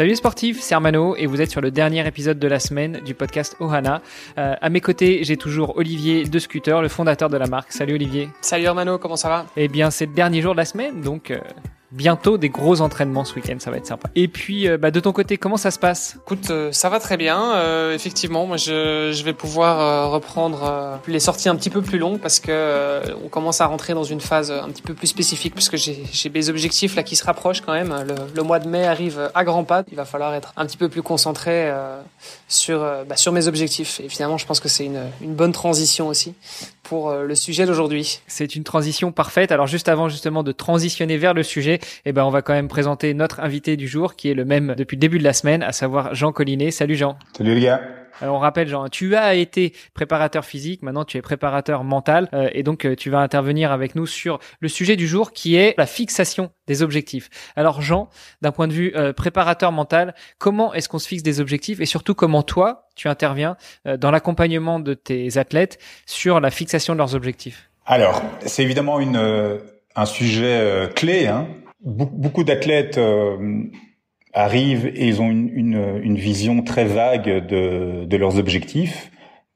Salut 0.00 0.12
les 0.12 0.16
sportifs, 0.16 0.60
c'est 0.62 0.74
Armano 0.74 1.14
et 1.14 1.26
vous 1.26 1.42
êtes 1.42 1.50
sur 1.50 1.60
le 1.60 1.70
dernier 1.70 2.06
épisode 2.06 2.38
de 2.38 2.48
la 2.48 2.58
semaine 2.58 3.02
du 3.04 3.12
podcast 3.12 3.54
Ohana. 3.60 4.00
Euh, 4.38 4.54
à 4.58 4.70
mes 4.70 4.80
côtés, 4.80 5.24
j'ai 5.24 5.36
toujours 5.36 5.76
Olivier 5.76 6.24
de 6.24 6.38
Scooter, 6.38 6.80
le 6.80 6.88
fondateur 6.88 7.28
de 7.28 7.36
la 7.36 7.46
marque. 7.46 7.70
Salut 7.70 7.96
Olivier. 7.96 8.30
Salut 8.40 8.66
Armano, 8.66 8.96
comment 8.96 9.16
ça 9.16 9.28
va? 9.28 9.46
Eh 9.58 9.68
bien, 9.68 9.90
c'est 9.90 10.06
le 10.06 10.14
dernier 10.14 10.40
jour 10.40 10.52
de 10.52 10.56
la 10.56 10.64
semaine, 10.64 11.02
donc 11.02 11.30
euh, 11.30 11.38
bientôt 11.92 12.38
des 12.38 12.48
gros 12.48 12.80
entraînements 12.80 13.24
ce 13.24 13.34
week-end, 13.34 13.56
ça 13.58 13.70
va 13.70 13.76
être 13.76 13.86
sympa. 13.86 14.08
Et 14.14 14.28
puis, 14.28 14.68
euh, 14.68 14.78
bah, 14.78 14.90
de 14.90 15.00
ton 15.00 15.12
côté, 15.12 15.36
comment 15.36 15.56
ça 15.56 15.70
se 15.70 15.78
passe? 15.78 16.16
Écoute, 16.24 16.50
euh, 16.50 16.70
ça 16.72 16.88
va 16.88 17.00
très 17.00 17.16
bien. 17.16 17.54
Euh, 17.54 17.94
effectivement, 17.94 18.46
moi, 18.46 18.56
je, 18.56 19.10
je 19.12 19.24
vais 19.24 19.32
pouvoir 19.32 20.10
reprendre 20.10 21.00
les 21.08 21.20
sorties 21.20 21.48
un 21.48 21.56
petit 21.56 21.70
peu 21.70 21.82
plus 21.82 21.98
longues 21.98 22.20
parce 22.20 22.40
que 22.40 23.02
on 23.24 23.28
commence 23.28 23.60
à 23.60 23.66
rentrer 23.66 23.94
dans 23.94 24.04
une 24.04 24.20
phase 24.20 24.50
un 24.50 24.68
petit 24.68 24.82
peu 24.82 24.94
plus 24.94 25.06
spécifique 25.06 25.54
puisque 25.54 25.76
j'ai 25.76 26.28
des 26.28 26.50
objectifs 26.50 26.94
là 26.96 27.02
qui 27.02 27.16
se 27.16 27.24
rapprochent 27.24 27.60
quand 27.60 27.72
même. 27.72 27.94
Le, 28.06 28.14
le, 28.34 28.42
mois 28.42 28.58
de 28.58 28.68
mai 28.68 28.86
arrive 28.86 29.30
à 29.34 29.44
grands 29.44 29.64
pas. 29.64 29.82
Il 29.90 29.96
va 29.96 30.04
falloir 30.04 30.34
être 30.34 30.52
un 30.56 30.66
petit 30.66 30.76
peu 30.76 30.88
plus 30.88 31.02
concentré 31.02 31.72
sur 32.48 32.80
bah, 33.08 33.16
sur 33.16 33.32
mes 33.32 33.48
objectifs. 33.48 34.00
Et 34.00 34.08
finalement, 34.08 34.38
je 34.38 34.46
pense 34.46 34.60
que 34.60 34.68
c'est 34.68 34.84
une, 34.84 35.02
une 35.20 35.34
bonne 35.34 35.52
transition 35.52 36.08
aussi 36.08 36.34
pour 36.82 37.12
le 37.12 37.34
sujet 37.34 37.66
d'aujourd'hui. 37.66 38.20
C'est 38.26 38.56
une 38.56 38.64
transition 38.64 39.12
parfaite. 39.12 39.52
Alors 39.52 39.66
juste 39.66 39.88
avant 39.88 40.08
justement 40.08 40.42
de 40.42 40.52
transitionner 40.52 41.16
vers 41.16 41.34
le 41.34 41.42
sujet, 41.42 41.79
eh 42.04 42.12
ben 42.12 42.24
on 42.24 42.30
va 42.30 42.42
quand 42.42 42.54
même 42.54 42.68
présenter 42.68 43.14
notre 43.14 43.40
invité 43.40 43.76
du 43.76 43.88
jour 43.88 44.16
qui 44.16 44.30
est 44.30 44.34
le 44.34 44.44
même 44.44 44.74
depuis 44.76 44.96
le 44.96 45.00
début 45.00 45.18
de 45.18 45.24
la 45.24 45.32
semaine, 45.32 45.62
à 45.62 45.72
savoir 45.72 46.14
Jean 46.14 46.32
Collinet. 46.32 46.70
Salut 46.70 46.96
Jean. 46.96 47.16
Salut 47.36 47.54
les 47.54 47.60
gars. 47.60 47.80
Alors 48.20 48.36
on 48.36 48.38
rappelle 48.38 48.68
Jean, 48.68 48.88
tu 48.88 49.16
as 49.16 49.34
été 49.34 49.72
préparateur 49.94 50.44
physique, 50.44 50.82
maintenant 50.82 51.04
tu 51.04 51.16
es 51.16 51.22
préparateur 51.22 51.84
mental 51.84 52.28
euh, 52.34 52.50
et 52.52 52.62
donc 52.62 52.84
euh, 52.84 52.94
tu 52.94 53.08
vas 53.08 53.20
intervenir 53.20 53.72
avec 53.72 53.94
nous 53.94 54.06
sur 54.06 54.38
le 54.60 54.68
sujet 54.68 54.96
du 54.96 55.06
jour 55.06 55.32
qui 55.32 55.56
est 55.56 55.74
la 55.78 55.86
fixation 55.86 56.50
des 56.66 56.82
objectifs. 56.82 57.30
Alors 57.56 57.80
Jean, 57.80 58.10
d'un 58.42 58.52
point 58.52 58.68
de 58.68 58.72
vue 58.72 58.92
euh, 58.94 59.12
préparateur 59.12 59.72
mental, 59.72 60.14
comment 60.38 60.74
est-ce 60.74 60.88
qu'on 60.88 60.98
se 60.98 61.08
fixe 61.08 61.22
des 61.22 61.40
objectifs 61.40 61.80
et 61.80 61.86
surtout 61.86 62.14
comment 62.14 62.42
toi 62.42 62.88
tu 62.94 63.08
interviens 63.08 63.56
dans 63.98 64.10
l'accompagnement 64.10 64.78
de 64.78 64.92
tes 64.92 65.38
athlètes 65.38 65.78
sur 66.04 66.40
la 66.40 66.50
fixation 66.50 66.92
de 66.92 66.98
leurs 66.98 67.14
objectifs? 67.14 67.70
Alors 67.86 68.22
c'est 68.44 68.62
évidemment 68.62 69.00
une 69.00 69.60
un 69.96 70.06
sujet 70.06 70.90
clé 70.94 71.26
hein, 71.26 71.48
beaucoup 71.84 72.44
d'athlètes 72.44 72.98
euh, 72.98 73.64
arrivent 74.32 74.86
et 74.86 75.06
ils 75.06 75.20
ont 75.20 75.30
une, 75.30 75.48
une, 75.48 76.00
une, 76.02 76.16
vision 76.16 76.62
très 76.62 76.84
vague 76.84 77.46
de, 77.46 78.04
de 78.04 78.16
leurs 78.16 78.38
objectifs. 78.38 79.10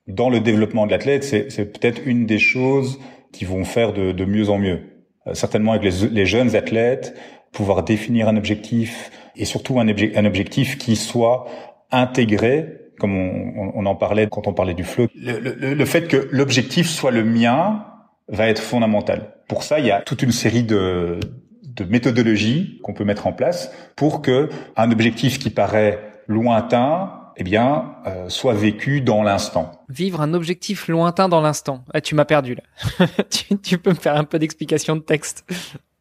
Dans 0.07 0.29
le 0.29 0.41
développement 0.41 0.87
de 0.87 0.91
l'athlète, 0.91 1.25
c'est 1.25 1.73
peut-être 1.73 2.03
une 2.07 2.27
des 2.27 2.39
choses 2.39 2.99
qui 3.33 3.45
vont 3.45 3.65
faire 3.65 3.93
de, 3.93 4.13
de 4.13 4.25
mieux 4.25 4.51
en 4.51 4.59
mieux. 4.59 4.81
Euh, 5.27 5.35
certainement 5.35 5.73
avec 5.73 5.85
les, 5.85 6.09
les, 6.09 6.27
jeunes 6.27 6.55
athlètes, 6.57 7.17
pouvoir 7.53 7.83
définir 7.85 8.29
un 8.29 8.37
objectif 8.37 9.11
et 9.37 9.45
surtout 9.45 9.81
un, 9.81 9.87
un 9.89 10.25
objectif 10.25 10.77
qui 10.77 10.97
soit 10.97 11.47
intégré, 11.91 12.67
comme 12.99 13.17
on, 13.17 13.73
on, 13.75 13.87
en 13.87 13.95
parlait 13.95 14.29
quand 14.31 14.47
on 14.47 14.53
parlait 14.53 14.75
du 14.75 14.85
flow. 14.85 15.09
Le, 15.15 15.39
le, 15.39 15.75
le 15.75 15.85
fait 15.85 16.07
que 16.07 16.29
l'objectif 16.31 16.89
soit 16.89 17.11
le 17.11 17.25
mien 17.25 17.87
va 18.29 18.49
être 18.49 18.61
fondamental. 18.63 19.35
Pour 19.49 19.63
ça, 19.63 19.79
il 19.79 19.87
y 19.87 19.91
a 19.91 20.01
toute 20.01 20.23
une 20.23 20.33
série 20.33 20.63
de, 20.63 21.19
de 21.75 21.85
méthodologie 21.85 22.81
qu'on 22.83 22.95
peut 22.95 23.05
mettre 23.05 23.27
en 23.27 23.33
place 23.33 23.71
pour 23.97 24.23
que 24.23 24.49
un 24.77 24.91
objectif 24.91 25.39
qui 25.39 25.51
paraît 25.51 26.01
lointain 26.29 27.21
eh 27.37 27.43
bien, 27.43 27.97
euh, 28.07 28.29
soit 28.29 28.55
vécu 28.55 29.01
dans 29.01 29.23
l'instant. 29.23 29.73
Vivre 29.89 30.21
un 30.21 30.35
objectif 30.35 30.87
lointain 30.89 31.29
dans 31.29 31.41
l'instant. 31.41 31.85
Ah, 31.93 32.01
tu 32.01 32.15
m'as 32.15 32.25
perdu 32.25 32.55
là. 32.55 33.07
tu, 33.31 33.59
tu, 33.59 33.79
peux 33.79 33.91
me 33.91 33.97
faire 33.97 34.17
un 34.17 34.25
peu 34.25 34.39
d'explication 34.39 34.95
de 34.95 35.01
texte. 35.01 35.45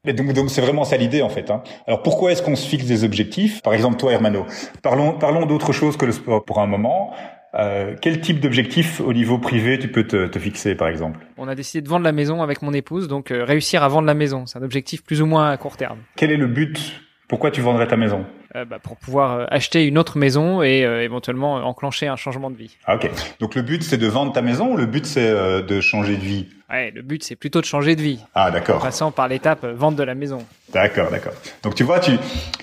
Et 0.05 0.13
donc, 0.13 0.33
donc 0.33 0.49
c'est 0.49 0.61
vraiment 0.61 0.83
ça 0.83 0.97
l'idée 0.97 1.21
en 1.21 1.29
fait. 1.29 1.49
Hein. 1.49 1.63
Alors 1.87 2.03
pourquoi 2.03 2.31
est-ce 2.31 2.41
qu'on 2.41 2.55
se 2.55 2.67
fixe 2.67 2.85
des 2.85 3.03
objectifs? 3.03 3.61
Par 3.61 3.73
exemple, 3.73 3.97
toi, 3.97 4.11
Hermano, 4.11 4.45
parlons 4.81 5.17
parlons 5.17 5.45
d'autre 5.45 5.71
chose 5.71 5.97
que 5.97 6.05
le 6.05 6.11
sport 6.11 6.43
pour 6.43 6.59
un 6.59 6.67
moment. 6.67 7.13
Euh, 7.55 7.95
quel 8.01 8.19
type 8.19 8.39
d'objectif 8.39 8.99
au 8.99 9.13
niveau 9.13 9.37
privé 9.37 9.77
tu 9.77 9.87
peux 9.87 10.05
te, 10.07 10.27
te, 10.27 10.39
fixer 10.39 10.73
par 10.73 10.87
exemple? 10.87 11.19
On 11.37 11.47
a 11.47 11.55
décidé 11.55 11.81
de 11.81 11.89
vendre 11.89 12.03
la 12.03 12.11
maison 12.11 12.41
avec 12.41 12.61
mon 12.63 12.73
épouse, 12.73 13.07
donc 13.07 13.29
euh, 13.29 13.43
réussir 13.43 13.83
à 13.83 13.87
vendre 13.87 14.07
la 14.07 14.15
maison, 14.15 14.45
c'est 14.47 14.57
un 14.57 14.63
objectif 14.63 15.03
plus 15.03 15.21
ou 15.21 15.27
moins 15.27 15.51
à 15.51 15.57
court 15.57 15.77
terme. 15.77 15.99
Quel 16.15 16.31
est 16.31 16.37
le 16.37 16.47
but? 16.47 17.03
Pourquoi 17.27 17.51
tu 17.51 17.61
vendrais 17.61 17.87
ta 17.87 17.97
maison? 17.97 18.25
Euh, 18.55 18.65
bah, 18.65 18.77
Pour 18.77 18.97
pouvoir 18.97 19.31
euh, 19.31 19.45
acheter 19.49 19.87
une 19.87 19.97
autre 19.97 20.17
maison 20.17 20.61
et 20.61 20.85
euh, 20.85 21.01
éventuellement 21.01 21.55
enclencher 21.55 22.07
un 22.07 22.15
changement 22.15 22.51
de 22.51 22.55
vie. 22.55 22.77
Ah, 22.85 22.95
ok, 22.95 23.09
donc 23.39 23.55
le 23.55 23.61
but 23.63 23.81
c'est 23.81 23.97
de 23.97 24.07
vendre 24.07 24.33
ta 24.33 24.43
maison 24.43 24.73
ou 24.73 24.77
le 24.77 24.85
but 24.85 25.05
c'est 25.05 25.31
de 25.31 25.81
changer 25.81 26.15
de 26.15 26.21
vie? 26.21 26.47
Ouais, 26.69 26.91
le 26.91 27.01
but 27.01 27.23
c'est 27.23 27.35
plutôt 27.35 27.61
de 27.61 27.65
changer 27.65 27.95
de 27.95 28.01
vie. 28.01 28.19
Ah 28.35 28.51
d'accord. 28.51 28.77
En 28.77 28.81
passant 28.81 29.11
par 29.11 29.27
l'étape 29.27 29.65
vente 29.65 29.95
de 29.95 30.03
la 30.03 30.15
maison. 30.15 30.45
D'accord, 30.73 31.09
d'accord. 31.09 31.33
Donc 31.63 31.75
tu 31.75 31.83
vois, 31.83 31.99
tu 31.99 32.11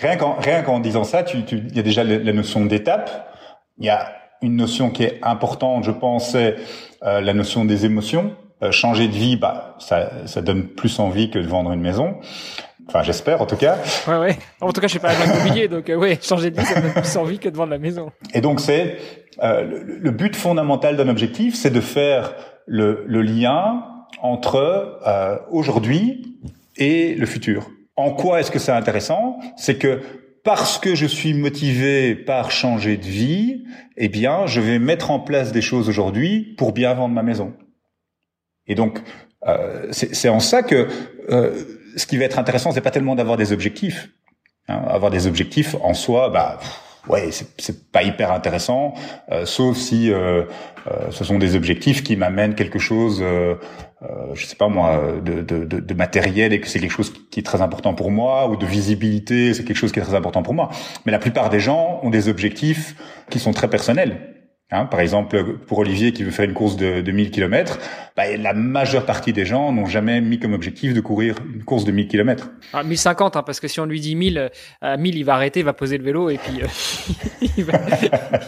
rien 0.01 0.17
qu'en 0.17 0.35
rien 0.35 0.63
qu'en 0.63 0.79
disant 0.79 1.05
ça, 1.05 1.23
tu 1.23 1.39
il 1.51 1.75
y 1.75 1.81
a 1.81 1.83
déjà 1.83 2.05
la 2.05 2.33
notion 2.33 2.65
d'étape. 2.65 3.35
Il 3.79 3.87
y 3.87 3.89
a 3.89 4.20
une 4.43 4.57
notion 4.57 4.91
qui 4.91 5.05
est 5.05 5.19
importante, 5.23 5.85
je 5.85 5.91
pense, 5.91 6.33
c'est 6.33 6.57
euh, 7.03 7.21
la 7.21 7.35
notion 7.35 7.65
des 7.65 7.85
émotions. 7.85 8.33
Euh, 8.63 8.73
changer 8.73 9.09
de 9.09 9.13
vie, 9.13 9.37
bah, 9.37 9.77
ça, 9.79 10.11
ça 10.27 10.43
donne 10.43 10.67
plus 10.67 10.99
envie 10.99 11.31
que 11.31 11.39
de 11.39 11.47
vendre 11.47 11.73
une 11.73 11.81
maison. 11.81 12.17
Enfin, 12.91 13.05
j'espère 13.05 13.41
en 13.41 13.47
tout 13.47 13.57
cas. 13.57 13.79
Ouais, 14.09 14.19
ouais. 14.19 14.39
En 14.61 14.73
tout 14.73 14.81
cas, 14.81 14.89
je 14.89 14.93
suis 14.93 14.99
pas 14.99 15.11
agent 15.11 15.25
immobilier, 15.33 15.69
donc 15.69 15.89
euh, 15.89 15.95
ouais, 15.95 16.19
changer 16.21 16.51
de 16.51 16.61
vie, 16.61 16.67
ça 16.67 16.81
donne 16.81 16.93
plus 16.93 17.17
envie 17.17 17.39
que 17.39 17.49
de 17.49 17.57
vendre 17.57 17.71
la 17.71 17.79
maison. 17.79 18.11
Et 18.35 18.41
donc, 18.41 18.59
c'est 18.59 18.97
euh, 19.45 19.63
le, 19.63 19.99
le, 19.99 20.11
but 20.11 20.35
fondamental 20.35 20.97
d'un 20.97 21.09
objectif, 21.09 21.55
c'est 21.55 21.71
de 21.71 21.81
faire 21.81 22.35
le, 22.67 23.05
le 23.07 23.23
lien 23.23 23.85
entre 24.23 24.99
euh, 25.07 25.37
aujourd'hui 25.53 26.37
et 26.77 27.15
le 27.15 27.27
futur. 27.27 27.71
En 27.95 28.11
quoi 28.11 28.41
est-ce 28.41 28.51
que 28.51 28.59
c'est 28.59 28.73
intéressant? 28.73 29.39
C'est 29.57 29.79
que 29.79 30.01
parce 30.45 30.79
que 30.79 30.95
je 30.95 31.07
suis 31.07 31.35
motivé 31.35 32.15
par 32.15 32.51
changer 32.51 32.97
de 32.97 33.05
vie, 33.05 33.65
eh 33.97 34.09
bien, 34.09 34.47
je 34.47 34.61
vais 34.61 34.79
mettre 34.79 35.11
en 35.11 35.21
place 35.21 35.53
des 35.53 35.63
choses 35.63 35.89
aujourd'hui 35.89 36.55
pour 36.57 36.73
bien 36.73 36.95
vendre 36.95 37.15
ma 37.15 37.23
maison. 37.23 37.55
Et 38.67 38.75
donc, 38.75 39.01
euh, 39.47 39.89
c'est 39.91 40.29
en 40.29 40.41
ça 40.41 40.63
que 40.63 40.89
euh, 41.31 41.65
ce 41.97 42.07
qui 42.07 42.17
va 42.17 42.25
être 42.25 42.39
intéressant, 42.39 42.73
c'est 42.73 42.81
pas 42.81 42.91
tellement 42.91 43.15
d'avoir 43.15 43.37
des 43.37 43.53
objectifs. 43.53 44.11
Hein, 44.69 44.83
avoir 44.87 45.11
des 45.11 45.27
objectifs 45.27 45.75
en 45.83 45.95
soi, 45.95 46.31
bah 46.31 46.61
ouais, 47.09 47.31
c'est 47.31 47.91
pas 47.91 48.03
hyper 48.03 48.33
intéressant, 48.33 48.95
euh, 49.31 49.47
sauf 49.47 49.77
si 49.77 50.13
euh, 50.13 50.45
euh, 50.87 51.11
ce 51.11 51.25
sont 51.25 51.39
des 51.39 51.57
objectifs 51.57 52.03
qui 52.03 52.17
m'amènent 52.17 52.55
quelque 52.55 52.79
chose, 52.79 53.21
euh, 53.23 53.55
euh, 54.03 54.35
je 54.35 54.47
sais 54.47 54.57
pas 54.57 54.69
moi, 54.69 55.01
de, 55.25 55.43
de, 55.43 55.65
de, 55.65 55.81
de 55.81 55.95
matériel 55.95 56.53
et 56.53 56.61
que 56.61 56.69
c'est 56.69 56.81
quelque 56.81 56.91
chose 56.91 57.13
qui 57.31 57.41
est 57.41 57.43
très 57.43 57.63
important 57.63 57.95
pour 57.95 58.11
moi, 58.11 58.49
ou 58.49 58.57
de 58.57 58.67
visibilité, 58.67 59.55
c'est 59.55 59.65
quelque 59.65 59.77
chose 59.77 59.93
qui 59.93 59.99
est 59.99 60.03
très 60.03 60.15
important 60.15 60.43
pour 60.43 60.55
moi. 60.55 60.71
Mais 61.05 61.13
la 61.13 61.19
plupart 61.19 61.51
des 61.51 61.61
gens 61.61 62.01
ont 62.03 62.11
des 62.11 62.29
objectifs 62.29 62.97
qui 63.31 63.39
sont 63.39 63.53
très 63.53 63.69
personnels. 63.69 64.40
Hein, 64.73 64.85
par 64.85 65.01
exemple, 65.01 65.57
pour 65.67 65.79
Olivier 65.79 66.13
qui 66.13 66.23
veut 66.23 66.31
faire 66.31 66.45
une 66.45 66.55
course 66.55 66.77
de, 66.77 67.01
de 67.01 67.13
1000 67.13 67.33
km, 67.33 67.79
bah, 68.17 68.37
la 68.37 68.53
majeure 68.53 69.05
partie 69.05 69.33
des 69.33 69.45
gens 69.45 69.73
n'ont 69.73 69.87
jamais 69.87 70.21
mis 70.21 70.39
comme 70.39 70.53
objectif 70.53 70.95
de 70.95 71.01
courir 71.01 71.35
une 71.53 71.65
course 71.65 71.85
de 71.85 71.91
1000 71.91 72.07
km. 72.07 72.51
Ah, 72.73 72.85
1050, 72.85 73.37
hein, 73.37 73.43
parce 73.43 73.59
que 73.59 73.67
si 73.67 73.81
on 73.81 73.87
lui 73.87 73.99
dit 73.99 74.15
1000, 74.15 74.51
à 74.81 74.97
1000, 74.97 75.17
il 75.17 75.25
va 75.25 75.35
arrêter, 75.35 75.61
il 75.61 75.67
va 75.67 75.73
poser 75.73 75.99
le 75.99 76.05
vélo 76.05 76.31
et 76.31 76.39
puis 76.39 76.63
euh, 76.63 76.67
il, 77.57 77.65
va, 77.65 77.81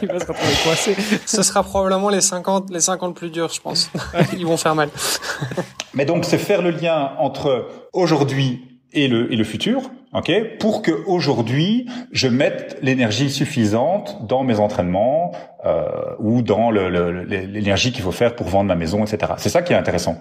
il, 0.00 0.08
va, 0.08 0.20
se 0.20 0.26
retrouver 0.26 0.52
coincé. 0.62 0.94
Ce 1.26 1.42
sera 1.42 1.64
probablement 1.64 2.08
les 2.08 2.20
50, 2.20 2.70
les 2.70 2.80
50 2.80 3.16
plus 3.16 3.30
durs, 3.30 3.52
je 3.52 3.60
pense. 3.60 3.90
Ils 4.36 4.46
vont 4.46 4.56
faire 4.56 4.76
mal. 4.76 4.90
Mais 5.94 6.04
donc, 6.04 6.24
c'est 6.24 6.38
faire 6.38 6.62
le 6.62 6.70
lien 6.70 7.12
entre 7.18 7.68
aujourd'hui 7.92 8.71
et 8.92 9.08
le, 9.08 9.32
et 9.32 9.36
le 9.36 9.44
futur, 9.44 9.90
ok, 10.12 10.58
pour 10.58 10.82
que 10.82 10.92
aujourd'hui 11.06 11.88
je 12.12 12.28
mette 12.28 12.78
l'énergie 12.82 13.30
suffisante 13.30 14.26
dans 14.26 14.44
mes 14.44 14.58
entraînements 14.58 15.32
euh, 15.64 15.86
ou 16.18 16.42
dans 16.42 16.70
l'énergie 16.70 17.92
qu'il 17.92 18.02
faut 18.02 18.12
faire 18.12 18.36
pour 18.36 18.48
vendre 18.48 18.68
ma 18.68 18.76
maison, 18.76 19.04
etc. 19.04 19.34
C'est 19.38 19.48
ça 19.48 19.62
qui 19.62 19.72
est 19.72 19.76
intéressant. 19.76 20.16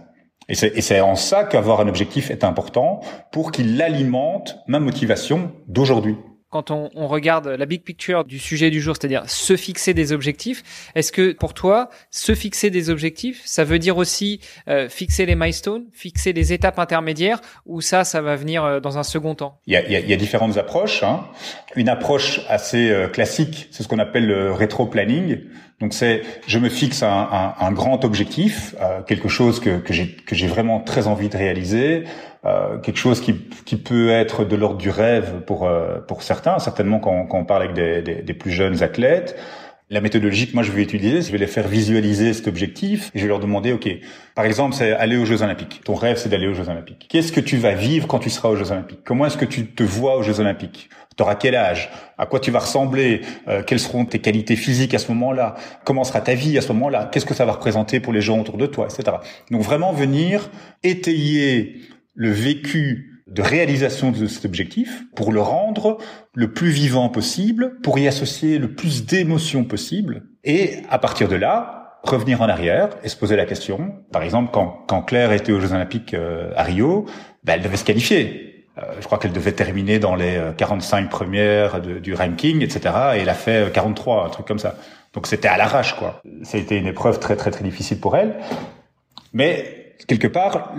Et 0.50 0.56
c'est 0.56 1.00
en 1.00 1.16
ça 1.16 1.46
qu'avoir 1.46 1.80
un 1.80 1.88
objectif 1.88 2.30
est 2.30 2.44
important 2.44 3.00
pour 3.32 3.52
qu'il 3.52 3.82
alimente 3.82 4.58
ma 4.68 4.80
motivation 4.80 5.52
d'aujourd'hui. 5.68 6.18
Quand 6.52 6.70
on, 6.70 6.90
on, 6.96 7.08
regarde 7.08 7.48
la 7.48 7.66
big 7.66 7.82
picture 7.82 8.26
du 8.26 8.38
sujet 8.38 8.70
du 8.70 8.82
jour, 8.82 8.96
c'est-à-dire 8.96 9.28
se 9.30 9.56
fixer 9.56 9.94
des 9.94 10.12
objectifs. 10.12 10.92
Est-ce 10.96 11.12
que 11.12 11.32
pour 11.32 11.54
toi, 11.54 11.90
se 12.12 12.36
fixer 12.36 12.70
des 12.70 12.90
objectifs, 12.90 13.42
ça 13.46 13.64
veut 13.64 13.80
dire 13.80 13.98
aussi 13.98 14.42
euh, 14.68 14.90
fixer 14.90 15.26
les 15.26 15.36
milestones, 15.36 15.86
fixer 15.94 16.34
les 16.34 16.52
étapes 16.52 16.78
intermédiaires, 16.78 17.40
ou 17.66 17.80
ça, 17.80 18.04
ça 18.04 18.22
va 18.22 18.36
venir 18.36 18.64
euh, 18.66 18.80
dans 18.82 18.98
un 18.98 19.04
second 19.04 19.34
temps? 19.34 19.60
Il 19.66 19.74
y, 19.74 19.78
a, 19.78 19.86
il, 19.86 19.92
y 19.92 19.96
a, 19.96 20.00
il 20.02 20.10
y 20.10 20.14
a, 20.14 20.18
différentes 20.18 20.58
approches. 20.58 21.04
Hein. 21.04 21.26
Une 21.76 21.90
approche 21.90 22.42
assez 22.50 22.90
euh, 22.90 23.08
classique, 23.08 23.70
c'est 23.72 23.84
ce 23.84 23.88
qu'on 23.88 24.00
appelle 24.00 24.28
le 24.28 24.52
rétro-planning. 24.52 25.40
Donc 25.82 25.94
c'est, 25.96 26.22
je 26.46 26.60
me 26.60 26.70
fixe 26.70 27.02
un, 27.02 27.08
un, 27.10 27.56
un 27.60 27.72
grand 27.72 28.06
objectif, 28.06 28.76
euh, 28.80 29.02
quelque 29.02 29.28
chose 29.30 29.60
que, 29.60 29.80
que 29.80 29.94
j'ai 29.94 30.16
que 30.16 30.36
j'ai 30.36 30.46
vraiment 30.46 30.80
très 30.80 31.08
envie 31.08 31.28
de 31.28 31.36
réaliser, 31.36 32.04
euh, 32.46 32.78
quelque 32.80 32.98
chose 32.98 33.22
qui, 33.22 33.36
qui 33.66 33.76
peut 33.76 34.10
être 34.10 34.46
de 34.46 34.56
l'ordre 34.56 34.78
du 34.78 34.90
rêve 34.90 35.42
pour 35.46 35.68
euh, 35.68 36.00
pour 36.00 36.24
certains, 36.24 36.58
certainement 36.58 37.00
quand, 37.00 37.26
quand 37.28 37.38
on 37.38 37.46
parle 37.46 37.64
avec 37.64 37.76
des, 37.76 38.02
des, 38.02 38.16
des, 38.24 38.34
plus 38.34 38.52
jeunes 38.52 38.82
athlètes. 38.82 39.38
La 39.92 40.00
méthodologie 40.00 40.48
que 40.48 40.54
moi 40.54 40.64
je 40.64 40.72
vais 40.72 40.82
utiliser, 40.82 41.22
je 41.22 41.32
vais 41.34 41.38
les 41.38 41.48
faire 41.48 41.68
visualiser 41.68 42.34
cet 42.34 42.48
objectif 42.48 43.12
et 43.14 43.20
je 43.20 43.24
vais 43.24 43.28
leur 43.28 43.42
demander, 43.42 43.74
ok, 43.74 43.90
par 44.36 44.46
exemple, 44.46 44.74
c'est 44.74 44.94
aller 44.94 45.18
aux 45.18 45.26
Jeux 45.26 45.44
Olympiques. 45.44 45.82
Ton 45.84 45.96
rêve, 45.96 46.18
c'est 46.18 46.30
d'aller 46.30 46.48
aux 46.48 46.54
Jeux 46.54 46.70
Olympiques. 46.70 47.08
Qu'est-ce 47.10 47.34
que 47.34 47.42
tu 47.42 47.58
vas 47.58 47.74
vivre 47.74 48.08
quand 48.08 48.20
tu 48.20 48.30
seras 48.30 48.48
aux 48.50 48.56
Jeux 48.56 48.72
Olympiques? 48.72 49.02
Comment 49.04 49.26
est-ce 49.26 49.36
que 49.36 49.44
tu 49.44 49.68
te 49.68 49.84
vois 49.84 50.16
aux 50.18 50.24
Jeux 50.24 50.40
Olympiques? 50.40 50.90
Tu 51.18 51.24
auras 51.24 51.36
quel 51.36 51.56
âge? 51.56 51.90
À 52.18 52.26
quoi 52.26 52.40
tu 52.40 52.52
vas 52.52 52.60
ressembler? 52.60 53.22
Euh, 53.50 53.64
Quelles 53.64 53.82
seront 53.82 54.06
tes 54.06 54.20
qualités 54.20 54.56
physiques 54.56 54.94
à 54.94 54.98
ce 54.98 55.10
moment-là? 55.12 55.56
Comment 55.84 56.06
sera 56.06 56.22
ta 56.22 56.36
vie 56.36 56.58
à 56.58 56.62
ce 56.62 56.70
moment-là? 56.70 57.10
Qu'est-ce 57.12 57.26
que 57.26 57.34
ça 57.34 57.46
va 57.46 57.52
représenter 57.52 58.00
pour 58.00 58.14
les 58.14 58.22
gens 58.22 58.40
autour 58.40 58.58
de 58.58 58.66
toi, 58.68 58.88
etc. 58.90 59.18
Donc 59.52 59.62
vraiment 59.62 59.92
venir 59.92 60.50
étayer 60.84 61.82
le 62.14 62.32
vécu 62.32 63.24
de 63.28 63.42
réalisation 63.42 64.12
de 64.12 64.28
cet 64.28 64.46
objectif 64.46 65.04
pour 65.16 65.32
le 65.32 65.42
rendre 65.42 65.98
le 66.34 66.52
plus 66.52 66.70
vivant 66.70 67.10
possible, 67.10 67.80
pour 67.82 67.98
y 67.98 68.08
associer 68.08 68.58
le 68.58 68.74
plus 68.74 69.06
d'émotions 69.06 69.64
possible, 69.64 70.24
et 70.44 70.78
à 70.90 71.00
partir 71.00 71.30
de 71.30 71.36
là, 71.36 72.00
revenir 72.04 72.42
en 72.42 72.50
arrière 72.50 72.90
et 73.04 73.10
se 73.10 73.16
poser 73.16 73.36
la 73.36 73.46
question. 73.46 73.94
Par 74.12 74.24
exemple, 74.24 74.50
quand, 74.52 74.86
quand 74.88 75.04
Claire 75.04 75.32
était 75.32 75.52
aux 75.52 75.60
Jeux 75.60 75.72
Olympiques 75.72 76.14
euh, 76.14 76.52
à 76.56 76.64
Rio, 76.64 77.06
ben, 77.44 77.54
elle 77.54 77.62
devait 77.62 77.78
se 77.78 77.86
qualifier 77.86 78.52
euh, 78.78 78.82
je 79.00 79.06
crois 79.06 79.18
qu'elle 79.18 79.34
devait 79.34 79.52
terminer 79.52 80.00
dans 80.00 80.16
les 80.16 80.40
45 80.58 81.06
euh, 81.06 81.10
premières 81.10 81.82
du 81.82 82.14
ranking, 82.14 82.62
etc. 82.62 82.96
Et 83.16 83.20
elle 83.20 83.30
a 83.30 83.34
fait 83.34 83.72
43, 83.74 84.24
euh, 84.24 84.26
un 84.26 84.30
truc 84.30 84.48
comme 84.48 84.60
ça. 84.60 84.76
Donc 85.14 85.28
c'était 85.28 85.50
à 85.50 85.58
l'arrache, 85.58 85.96
quoi. 85.98 86.22
Été 86.54 86.78
une 86.78 86.88
épreuve 86.88 87.20
très 87.20 87.36
très 87.36 87.52
très 87.52 87.64
difficile 87.64 88.00
pour 88.00 88.16
elle. 88.16 88.38
Mais 89.34 89.96
quelque 90.08 90.28
part, 90.28 90.74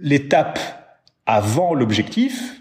l'étape 0.00 0.58
avant 1.26 1.74
l'objectif 1.74 2.60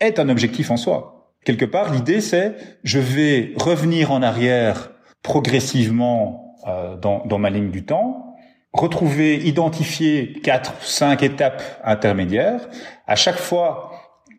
est 0.00 0.18
un 0.18 0.28
objectif 0.28 0.70
en 0.70 0.76
soi. 0.76 1.34
Quelque 1.44 1.64
part, 1.64 1.92
l'idée 1.92 2.20
c'est 2.20 2.56
je 2.84 2.98
vais 2.98 3.52
revenir 3.56 4.12
en 4.12 4.22
arrière 4.22 4.90
progressivement 5.22 6.56
euh, 6.66 6.96
dans, 6.96 7.38
ma 7.38 7.50
ligne 7.50 7.70
du 7.70 7.84
temps, 7.84 8.36
retrouver, 8.72 9.36
identifier 9.36 10.34
quatre 10.42 10.72
ou 10.72 10.84
cinq 10.84 11.22
étapes 11.22 11.62
intermédiaires. 11.84 12.68
À 13.06 13.16
chaque 13.16 13.38
fois, 13.38 13.92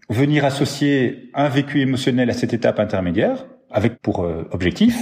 venir 0.10 0.46
associer 0.46 1.32
un 1.34 1.50
vécu 1.50 1.82
émotionnel 1.82 2.30
à 2.30 2.34
cette 2.34 2.54
étape 2.54 2.80
intermédiaire, 2.80 3.48
avec 3.72 4.02
pour 4.02 4.24
euh, 4.24 4.48
objectif 4.52 4.96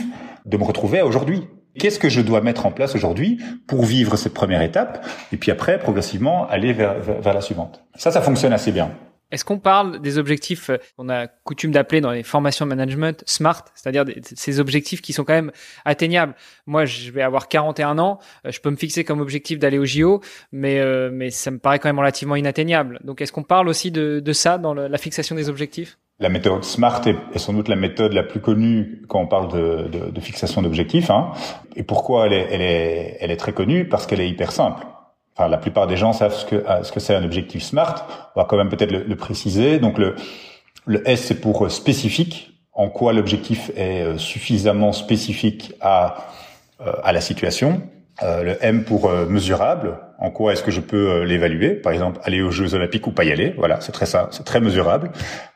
de 0.45 0.57
me 0.57 0.63
retrouver 0.63 0.99
à 0.99 1.05
aujourd'hui. 1.05 1.43
Qu'est-ce 1.77 1.99
que 1.99 2.09
je 2.09 2.21
dois 2.21 2.41
mettre 2.41 2.65
en 2.65 2.71
place 2.71 2.95
aujourd'hui 2.95 3.39
pour 3.67 3.85
vivre 3.85 4.15
cette 4.17 4.33
première 4.33 4.61
étape 4.61 5.05
et 5.31 5.37
puis 5.37 5.51
après 5.51 5.79
progressivement 5.79 6.47
aller 6.47 6.73
vers, 6.73 6.97
la 7.23 7.41
suivante? 7.41 7.83
Ça, 7.95 8.11
ça 8.11 8.21
fonctionne 8.21 8.53
assez 8.53 8.71
bien. 8.71 8.91
Est-ce 9.31 9.45
qu'on 9.45 9.59
parle 9.59 10.01
des 10.01 10.17
objectifs 10.17 10.71
qu'on 10.97 11.07
a 11.09 11.27
coutume 11.27 11.71
d'appeler 11.71 12.01
dans 12.01 12.09
les 12.11 12.23
formations 12.23 12.65
management 12.65 13.23
SMART, 13.27 13.65
c'est-à-dire 13.75 14.05
ces 14.23 14.59
objectifs 14.59 15.01
qui 15.01 15.13
sont 15.13 15.23
quand 15.23 15.33
même 15.33 15.51
atteignables? 15.85 16.33
Moi, 16.65 16.85
je 16.85 17.11
vais 17.11 17.21
avoir 17.21 17.47
41 17.47 17.99
ans, 17.99 18.17
euh, 18.45 18.51
je 18.51 18.59
peux 18.59 18.71
me 18.71 18.75
fixer 18.75 19.03
comme 19.03 19.19
objectif 19.19 19.59
d'aller 19.59 19.77
au 19.77 19.85
JO, 19.85 20.21
mais 20.51 20.79
euh, 20.79 21.11
mais 21.13 21.29
ça 21.29 21.51
me 21.51 21.59
paraît 21.59 21.77
quand 21.77 21.89
même 21.89 21.99
relativement 21.99 22.35
inatteignable. 22.37 22.99
Donc, 23.03 23.21
est-ce 23.21 23.31
qu'on 23.31 23.43
parle 23.43 23.67
aussi 23.67 23.91
de 23.91 24.33
ça 24.33 24.57
dans 24.57 24.73
la 24.73 24.97
fixation 24.97 25.35
des 25.35 25.47
objectifs? 25.47 25.99
La 26.19 26.29
méthode 26.29 26.63
SMART 26.63 27.01
est, 27.07 27.37
sans 27.37 27.53
doute 27.53 27.67
la 27.67 27.75
méthode 27.75 28.13
la 28.13 28.23
plus 28.23 28.41
connue 28.41 29.03
quand 29.07 29.21
on 29.21 29.27
parle 29.27 29.51
de, 29.51 29.87
de, 29.87 30.11
de 30.11 30.19
fixation 30.21 30.61
d'objectifs. 30.61 31.09
Hein. 31.09 31.31
Et 31.75 31.83
pourquoi 31.83 32.27
elle 32.27 32.33
est, 32.33 32.47
elle, 32.51 32.61
est, 32.61 33.17
elle 33.21 33.31
est 33.31 33.37
très 33.37 33.53
connue? 33.53 33.87
Parce 33.87 34.05
qu'elle 34.05 34.19
est 34.19 34.29
hyper 34.29 34.51
simple 34.51 34.85
la 35.47 35.57
plupart 35.57 35.87
des 35.87 35.95
gens 35.95 36.11
savent 36.11 36.35
ce 36.35 36.45
que 36.45 36.55
euh, 36.55 36.83
ce 36.83 36.91
que 36.91 36.99
c'est 36.99 37.15
un 37.15 37.23
objectif 37.23 37.63
SMART. 37.63 38.31
On 38.35 38.41
va 38.41 38.45
quand 38.45 38.57
même 38.57 38.69
peut-être 38.69 38.91
le, 38.91 39.15
préciser. 39.15 39.79
Donc 39.79 39.97
le 39.97 40.15
le 40.85 41.07
S 41.07 41.23
c'est 41.25 41.39
pour 41.39 41.65
euh, 41.65 41.69
spécifique. 41.69 42.53
En 42.73 42.89
quoi 42.89 43.13
l'objectif 43.13 43.71
est 43.75 44.01
euh, 44.01 44.17
suffisamment 44.17 44.91
spécifique 44.91 45.73
à 45.81 46.27
à 47.03 47.11
la 47.11 47.19
situation? 47.19 47.81
Le 48.21 48.57
M 48.61 48.83
pour 48.83 49.11
mesurable. 49.11 49.97
En 50.19 50.31
quoi 50.31 50.53
est-ce 50.53 50.63
que 50.63 50.71
je 50.71 50.81
peux 50.81 51.23
l'évaluer? 51.23 51.75
Par 51.75 51.93
exemple, 51.93 52.19
aller 52.23 52.41
aux 52.41 52.51
Jeux 52.51 52.73
Olympiques 52.73 53.07
ou 53.07 53.11
pas 53.11 53.23
y 53.23 53.31
aller? 53.31 53.53
Voilà, 53.57 53.79
c'est 53.81 53.91
très 53.91 54.05
ça, 54.05 54.27
c'est 54.31 54.43
très 54.43 54.59
mesurable. 54.59 55.11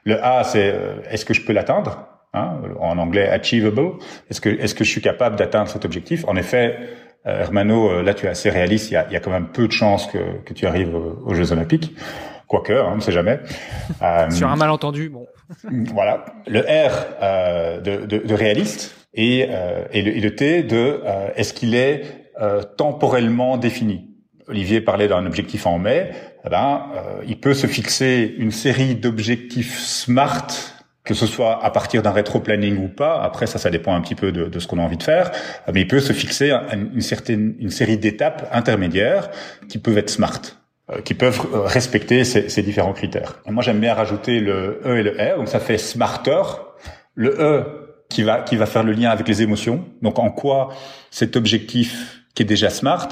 Le 0.05 0.23
A 0.23 0.43
c'est 0.43 0.73
est-ce 1.09 1.25
que 1.25 1.33
je 1.33 1.41
peux 1.41 1.53
l'atteindre? 1.53 2.07
Hein 2.33 2.57
En 2.79 2.97
anglais, 2.97 3.27
achievable. 3.29 3.91
Est-ce 4.29 4.41
que 4.41 4.49
est-ce 4.49 4.73
que 4.73 4.83
je 4.83 4.89
suis 4.89 5.01
capable 5.01 5.35
d'atteindre 5.35 5.69
cet 5.69 5.85
objectif? 5.85 6.23
En 6.27 6.35
effet 6.35 6.77
euh, 7.25 7.41
Hermano, 7.41 7.89
euh, 7.89 8.03
là 8.03 8.13
tu 8.13 8.25
es 8.25 8.29
assez 8.29 8.49
réaliste, 8.49 8.91
il 8.91 8.95
y 8.95 8.97
a, 8.97 9.09
y 9.09 9.15
a 9.15 9.19
quand 9.19 9.31
même 9.31 9.47
peu 9.47 9.67
de 9.67 9.71
chances 9.71 10.07
que, 10.07 10.41
que 10.43 10.53
tu 10.53 10.65
arrives 10.65 10.93
aux 10.95 11.33
Jeux 11.33 11.51
Olympiques. 11.53 11.95
Quoique, 12.47 12.73
hein, 12.73 12.89
on 12.91 12.95
ne 12.97 13.01
sait 13.01 13.11
jamais. 13.11 13.39
Euh, 14.01 14.29
Sur 14.31 14.49
un 14.49 14.55
malentendu, 14.55 15.09
bon. 15.09 15.25
voilà. 15.93 16.25
Le 16.47 16.59
R 16.59 16.91
euh, 17.21 17.79
de, 17.79 18.05
de, 18.05 18.17
de, 18.17 18.33
réaliste 18.33 18.95
et, 19.13 19.47
euh, 19.49 19.85
et, 19.91 20.01
le, 20.01 20.17
et, 20.17 20.19
le, 20.19 20.35
T 20.35 20.63
de 20.63 21.01
est-ce 21.35 21.53
qu'il 21.53 21.75
est, 21.75 22.01
temporellement 22.77 23.57
défini. 23.57 24.09
Olivier 24.47 24.81
parlait 24.81 25.07
d'un 25.07 25.25
objectif 25.25 25.65
en 25.65 25.77
mai. 25.77 26.11
Eh 26.45 26.49
ben, 26.49 26.87
il 27.27 27.39
peut 27.39 27.53
se 27.53 27.67
fixer 27.67 28.35
une 28.37 28.51
série 28.51 28.95
d'objectifs 28.95 29.79
SMART 29.79 30.73
que 31.03 31.13
ce 31.13 31.27
soit 31.27 31.63
à 31.63 31.69
partir 31.69 32.01
d'un 32.01 32.11
rétro-planning 32.11 32.77
ou 32.77 32.87
pas, 32.87 33.21
après 33.21 33.45
ça, 33.45 33.59
ça 33.59 33.69
dépend 33.69 33.93
un 33.93 34.01
petit 34.01 34.15
peu 34.15 34.31
de, 34.31 34.45
de 34.45 34.59
ce 34.59 34.67
qu'on 34.67 34.79
a 34.79 34.81
envie 34.81 34.97
de 34.97 35.03
faire, 35.03 35.31
mais 35.73 35.81
il 35.81 35.87
peut 35.87 35.99
se 35.99 36.13
fixer 36.13 36.53
une 36.71 37.01
certaine, 37.01 37.55
une 37.59 37.69
série 37.69 37.97
d'étapes 37.97 38.47
intermédiaires 38.51 39.29
qui 39.67 39.79
peuvent 39.79 39.97
être 39.97 40.09
smart, 40.09 40.39
euh, 40.91 41.01
qui 41.01 41.13
peuvent 41.13 41.41
euh, 41.53 41.61
respecter 41.61 42.23
ces, 42.23 42.47
ces 42.47 42.61
différents 42.61 42.93
critères. 42.93 43.41
Et 43.45 43.51
moi, 43.51 43.63
j'aime 43.63 43.79
bien 43.79 43.93
rajouter 43.93 44.39
le 44.39 44.81
E 44.85 44.97
et 44.97 45.03
le 45.03 45.11
R, 45.11 45.37
donc 45.37 45.49
ça 45.49 45.59
fait 45.59 45.77
smarter. 45.77 46.41
Le 47.15 47.35
E 47.39 47.63
qui 48.09 48.23
va 48.23 48.41
qui 48.41 48.55
va 48.55 48.65
faire 48.65 48.83
le 48.83 48.91
lien 48.91 49.11
avec 49.11 49.27
les 49.27 49.43
émotions. 49.43 49.85
Donc 50.01 50.17
en 50.17 50.31
quoi 50.31 50.69
cet 51.11 51.35
objectif 51.35 52.22
qui 52.33 52.43
est 52.43 52.45
déjà 52.45 52.69
smart 52.69 53.09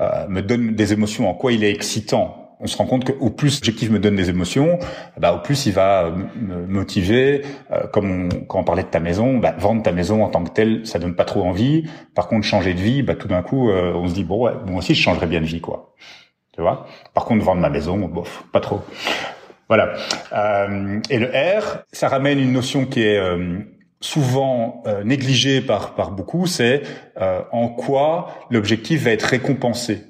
euh, 0.00 0.26
me 0.28 0.42
donne 0.42 0.74
des 0.74 0.92
émotions, 0.92 1.28
en 1.28 1.34
quoi 1.34 1.52
il 1.52 1.64
est 1.64 1.70
excitant 1.70 2.40
on 2.60 2.66
se 2.66 2.76
rend 2.76 2.86
compte 2.86 3.04
que 3.04 3.12
au 3.20 3.30
plus 3.30 3.56
l'objectif 3.56 3.90
me 3.90 3.98
donne 3.98 4.16
des 4.16 4.28
émotions, 4.28 4.78
bah, 5.18 5.32
au 5.32 5.38
plus 5.38 5.66
il 5.66 5.72
va 5.72 6.12
me 6.36 6.66
motiver. 6.66 7.42
Euh, 7.72 7.86
comme 7.86 8.28
quand 8.48 8.60
on 8.60 8.64
parlait 8.64 8.82
de 8.82 8.88
ta 8.88 9.00
maison, 9.00 9.38
bah, 9.38 9.54
vendre 9.58 9.82
ta 9.82 9.92
maison 9.92 10.22
en 10.22 10.28
tant 10.28 10.44
que 10.44 10.50
telle, 10.50 10.86
ça 10.86 10.98
donne 10.98 11.14
pas 11.14 11.24
trop 11.24 11.42
envie. 11.42 11.88
Par 12.14 12.28
contre, 12.28 12.46
changer 12.46 12.74
de 12.74 12.80
vie, 12.80 13.02
bah, 13.02 13.14
tout 13.14 13.28
d'un 13.28 13.42
coup, 13.42 13.70
euh, 13.70 13.92
on 13.94 14.08
se 14.08 14.14
dit 14.14 14.24
bon, 14.24 14.44
ouais, 14.44 14.52
moi 14.66 14.78
aussi, 14.78 14.94
je 14.94 15.02
changerais 15.02 15.26
bien 15.26 15.40
de 15.40 15.46
vie, 15.46 15.60
quoi. 15.60 15.94
Tu 16.54 16.60
vois? 16.60 16.86
Par 17.14 17.24
contre, 17.24 17.44
vendre 17.44 17.60
ma 17.60 17.70
maison, 17.70 17.96
bof, 17.98 18.44
pas 18.52 18.60
trop. 18.60 18.82
Voilà. 19.68 19.94
Euh, 20.32 21.00
et 21.08 21.18
le 21.18 21.28
R, 21.28 21.84
ça 21.92 22.08
ramène 22.08 22.38
une 22.38 22.52
notion 22.52 22.84
qui 22.84 23.02
est 23.02 23.18
souvent 24.00 24.82
négligée 25.04 25.60
par 25.60 25.94
par 25.94 26.10
beaucoup, 26.10 26.46
c'est 26.46 26.82
en 27.52 27.68
quoi 27.68 28.28
l'objectif 28.50 29.04
va 29.04 29.10
être 29.10 29.24
récompensé. 29.24 30.04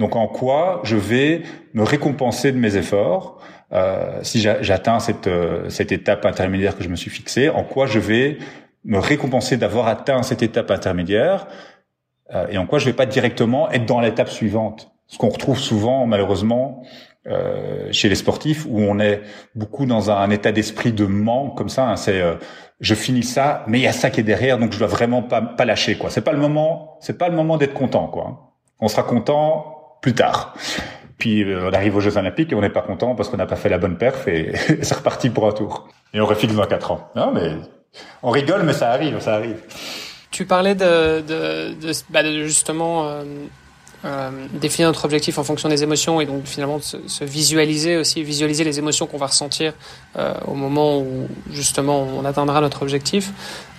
Donc 0.00 0.16
en 0.16 0.26
quoi 0.26 0.80
je 0.82 0.96
vais 0.96 1.42
me 1.74 1.82
récompenser 1.82 2.52
de 2.52 2.58
mes 2.58 2.76
efforts 2.76 3.38
euh, 3.72 4.18
si 4.22 4.40
j'atteins 4.40 4.98
cette, 4.98 5.28
euh, 5.28 5.68
cette 5.68 5.92
étape 5.92 6.26
intermédiaire 6.26 6.76
que 6.76 6.82
je 6.82 6.88
me 6.88 6.96
suis 6.96 7.10
fixée, 7.10 7.50
en 7.50 7.62
quoi 7.62 7.86
je 7.86 8.00
vais 8.00 8.38
me 8.84 8.98
récompenser 8.98 9.58
d'avoir 9.58 9.86
atteint 9.86 10.24
cette 10.24 10.42
étape 10.42 10.72
intermédiaire 10.72 11.46
euh, 12.34 12.48
et 12.48 12.58
en 12.58 12.66
quoi 12.66 12.80
je 12.80 12.86
vais 12.86 12.94
pas 12.94 13.06
directement 13.06 13.70
être 13.70 13.86
dans 13.86 14.00
l'étape 14.00 14.30
suivante. 14.30 14.90
Ce 15.06 15.18
qu'on 15.18 15.28
retrouve 15.28 15.58
souvent 15.58 16.06
malheureusement 16.06 16.82
euh, 17.28 17.88
chez 17.92 18.08
les 18.08 18.14
sportifs 18.14 18.66
où 18.66 18.80
on 18.80 18.98
est 18.98 19.20
beaucoup 19.54 19.86
dans 19.86 20.10
un, 20.10 20.30
état 20.30 20.50
d'esprit 20.50 20.92
de 20.92 21.04
manque 21.04 21.56
comme 21.56 21.68
ça. 21.68 21.88
Hein, 21.90 21.96
c'est 21.96 22.22
je 22.80 22.94
finis 22.94 23.22
ça, 23.22 23.64
mais 23.66 23.78
il 23.78 23.82
y 23.82 23.86
a 23.86 23.92
ça 23.92 24.10
qui 24.10 24.20
est 24.20 24.24
derrière, 24.24 24.58
donc 24.58 24.72
je 24.72 24.78
dois 24.78 24.88
vraiment 24.88 25.22
pas, 25.22 25.42
pas 25.42 25.64
lâcher 25.64 25.96
quoi. 25.96 26.10
C'est 26.10 26.22
pas 26.22 26.32
le 26.32 26.38
moment, 26.38 26.96
c'est 27.00 27.18
pas 27.18 27.28
le 27.28 27.36
moment 27.36 27.56
d'être 27.58 27.74
content 27.74 28.06
quoi. 28.06 28.54
On 28.80 28.88
sera 28.88 29.02
content 29.02 29.98
plus 30.00 30.14
tard. 30.14 30.54
Puis 31.18 31.44
euh, 31.44 31.68
on 31.68 31.72
arrive 31.74 31.96
aux 31.96 32.00
Jeux 32.00 32.16
Olympiques 32.16 32.52
et 32.52 32.54
on 32.54 32.62
n'est 32.62 32.70
pas 32.70 32.80
content 32.80 33.14
parce 33.14 33.28
qu'on 33.28 33.36
n'a 33.36 33.46
pas 33.46 33.56
fait 33.56 33.68
la 33.68 33.76
bonne 33.76 33.98
perf 33.98 34.26
et, 34.26 34.52
c'est 34.82 34.94
reparti 34.94 35.28
pour 35.28 35.46
un 35.46 35.52
tour. 35.52 35.88
Et 36.14 36.20
on 36.20 36.26
refixe 36.26 36.54
dans 36.54 36.66
quatre 36.66 36.90
ans. 36.92 37.10
Non 37.14 37.32
mais 37.32 37.52
on 38.22 38.30
rigole 38.30 38.62
mais 38.62 38.72
ça 38.72 38.90
arrive, 38.90 39.20
ça 39.20 39.34
arrive. 39.34 39.60
Tu 40.30 40.46
parlais 40.46 40.74
de, 40.74 41.20
de, 41.20 41.74
de, 41.74 41.92
bah, 42.08 42.22
de 42.22 42.44
justement 42.44 43.08
euh, 43.08 43.24
euh, 44.04 44.30
définir 44.54 44.88
notre 44.88 45.04
objectif 45.04 45.38
en 45.38 45.44
fonction 45.44 45.68
des 45.68 45.82
émotions 45.82 46.20
et 46.20 46.26
donc 46.26 46.46
finalement 46.46 46.80
se, 46.80 46.96
se 47.06 47.24
visualiser 47.24 47.96
aussi, 47.96 48.22
visualiser 48.22 48.64
les 48.64 48.78
émotions 48.78 49.06
qu'on 49.06 49.18
va 49.18 49.26
ressentir 49.26 49.74
euh, 50.16 50.34
au 50.46 50.54
moment 50.54 50.98
où 51.00 51.28
justement 51.52 52.02
on 52.02 52.24
atteindra 52.24 52.60
notre 52.60 52.82
objectif. 52.82 53.30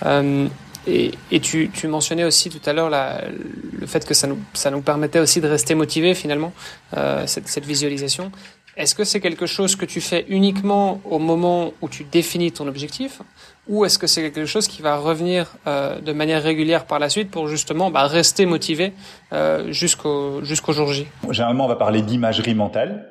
Euh, 0.05 0.47
et, 0.87 1.11
et 1.29 1.39
tu, 1.39 1.69
tu, 1.71 1.87
mentionnais 1.87 2.23
aussi 2.23 2.49
tout 2.49 2.61
à 2.67 2.73
l'heure 2.73 2.89
le 2.89 3.85
fait 3.85 4.03
que 4.05 4.15
ça 4.15 4.25
nous, 4.25 4.39
ça 4.53 4.71
nous 4.71 4.81
permettait 4.81 5.19
aussi 5.19 5.39
de 5.39 5.47
rester 5.47 5.75
motivé 5.75 6.15
finalement, 6.15 6.53
euh, 6.97 7.27
cette, 7.27 7.47
cette 7.47 7.65
visualisation. 7.65 8.31
Est-ce 8.77 8.95
que 8.95 9.03
c'est 9.03 9.19
quelque 9.19 9.45
chose 9.45 9.75
que 9.75 9.85
tu 9.85 9.99
fais 10.01 10.25
uniquement 10.29 11.01
au 11.05 11.19
moment 11.19 11.73
où 11.81 11.89
tu 11.89 12.05
définis 12.05 12.51
ton 12.51 12.67
objectif 12.67 13.21
ou 13.67 13.85
est-ce 13.85 13.99
que 13.99 14.07
c'est 14.07 14.21
quelque 14.21 14.45
chose 14.45 14.67
qui 14.67 14.81
va 14.81 14.97
revenir 14.97 15.55
euh, 15.67 15.99
de 15.99 16.13
manière 16.13 16.41
régulière 16.41 16.85
par 16.85 16.97
la 16.97 17.09
suite 17.09 17.29
pour 17.29 17.47
justement 17.47 17.91
bah, 17.91 18.07
rester 18.07 18.45
motivé 18.45 18.93
euh, 19.33 19.71
jusqu'au 19.71 20.43
jusqu'au 20.43 20.73
jour 20.73 20.91
J? 20.91 21.05
Généralement, 21.29 21.65
on 21.65 21.69
va 21.69 21.75
parler 21.75 22.01
d'imagerie 22.01 22.55
mentale. 22.55 23.07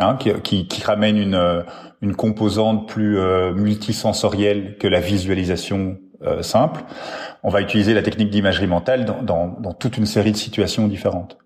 Hein, 0.00 0.14
qui, 0.14 0.32
qui, 0.44 0.68
qui, 0.68 0.84
ramène 0.84 1.16
une, 1.16 1.64
une 2.02 2.14
composante 2.14 2.88
plus 2.88 3.18
euh, 3.18 3.52
multisensorielle 3.52 4.78
que 4.78 4.86
la 4.86 5.00
visualisation 5.00 5.98
euh, 6.22 6.42
simple. 6.42 6.82
On 7.44 7.48
va 7.48 7.60
utiliser 7.60 7.94
la 7.94 8.02
technique 8.02 8.30
d'imagerie 8.30 8.66
mentale 8.66 9.04
dans, 9.04 9.22
dans, 9.22 9.46
dans 9.60 9.72
toute 9.72 9.96
une 9.98 10.06
série 10.06 10.32
de 10.32 10.36
situations 10.36 10.88
différentes. 10.88 11.38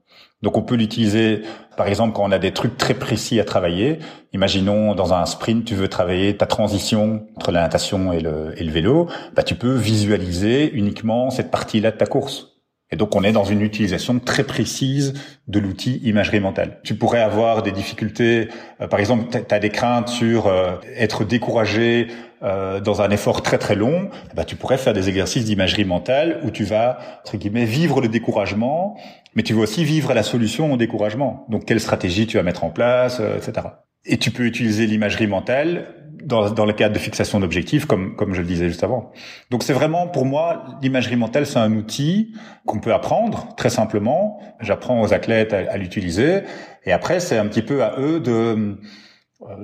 Donc 0.43 0.57
on 0.57 0.63
peut 0.63 0.75
l'utiliser, 0.75 1.43
par 1.77 1.87
exemple, 1.87 2.15
quand 2.15 2.25
on 2.25 2.33
a 2.33 2.39
des 2.39 2.53
trucs 2.53 2.77
très 2.77 2.95
précis 2.95 3.39
à 3.41 3.45
travailler. 3.45 4.01
Imaginons 4.33 4.95
dans 4.95 5.15
un 5.15 5.25
sprint, 5.25 5.65
tu 5.65 5.75
veux 5.75 5.89
travailler 5.89 6.37
ta 6.37 6.47
transition 6.47 7.27
entre 7.37 7.53
la 7.53 7.63
natation 7.63 8.13
et 8.13 8.21
le, 8.21 8.53
et 8.57 8.65
le 8.65 8.73
vélo. 8.73 9.09
Bah, 9.35 9.43
tu 9.43 9.55
peux 9.55 9.75
visualiser 9.75 10.71
uniquement 10.73 11.31
cette 11.31 11.51
partie-là 11.51 11.93
de 11.93 11.97
ta 11.97 12.07
course. 12.07 12.52
Et 12.93 12.97
donc 12.97 13.17
on 13.17 13.25
est 13.25 13.33
dans 13.33 13.45
une 13.45 13.63
utilisation 13.63 14.19
très 14.19 14.45
précise 14.45 15.15
de 15.49 15.59
l'outil 15.59 15.97
imagerie 16.05 16.41
mentale. 16.41 16.79
Tu 16.85 16.95
pourrais 16.95 17.23
avoir 17.23 17.63
des 17.63 17.73
difficultés, 17.73 18.49
euh, 18.81 18.87
par 18.87 19.01
exemple, 19.01 19.25
tu 19.31 19.55
as 19.55 19.59
des 19.59 19.71
craintes 19.71 20.09
sur 20.09 20.47
euh, 20.47 20.77
être 20.97 21.25
découragé 21.25 22.09
euh, 22.43 22.81
dans 22.81 23.01
un 23.01 23.11
effort 23.11 23.43
très 23.43 23.57
très 23.57 23.75
long, 23.75 24.11
bah, 24.35 24.45
tu 24.45 24.57
pourrais 24.57 24.77
faire 24.77 24.93
des 24.93 25.09
exercices 25.09 25.47
d'imagerie 25.47 25.87
mentale 25.87 26.41
où 26.45 26.51
tu 26.51 26.65
vas, 26.65 26.99
entre 27.21 27.39
guillemets, 27.39 27.65
vivre 27.65 28.01
le 28.01 28.09
découragement, 28.09 28.99
mais 29.35 29.43
tu 29.43 29.55
vas 29.55 29.63
aussi 29.63 29.85
vivre 29.85 30.13
la 30.13 30.23
solution 30.23 30.73
au 30.73 30.77
découragement. 30.77 31.47
Donc 31.49 31.65
quelle 31.65 31.81
stratégie 31.81 32.27
tu 32.27 32.37
vas 32.37 32.43
mettre 32.43 32.65
en 32.65 32.71
place, 32.71 33.21
etc. 33.21 33.69
Et 34.05 34.19
tu 34.19 34.33
peux 34.33 34.45
utiliser 34.45 34.87
l'imagerie 34.87 35.29
mentale 35.29 36.02
dans, 36.25 36.50
dans 36.50 36.64
le 36.64 36.73
cadre 36.73 36.95
de 36.95 36.99
fixation 36.99 37.41
d'objectifs, 37.41 37.87
comme, 37.87 38.17
comme 38.17 38.35
je 38.35 38.41
le 38.41 38.47
disais 38.47 38.69
juste 38.69 38.85
avant. 38.85 39.12
Donc 39.50 39.62
c'est 39.62 39.73
vraiment, 39.73 40.07
pour 40.07 40.25
moi, 40.25 40.64
l'imagerie 40.83 41.17
mentale, 41.17 41.47
c'est 41.47 41.59
un 41.59 41.73
outil 41.73 42.35
qu'on 42.67 42.81
peut 42.81 42.93
apprendre 42.93 43.49
très 43.57 43.71
simplement. 43.71 44.41
J'apprends 44.61 45.00
aux 45.00 45.12
athlètes 45.12 45.52
à, 45.52 45.76
l'utiliser. 45.76 46.43
Et 46.85 46.93
après, 46.93 47.21
c'est 47.21 47.38
un 47.38 47.47
petit 47.47 47.62
peu 47.62 47.83
à 47.83 47.95
eux 47.99 48.21
de 48.21 48.79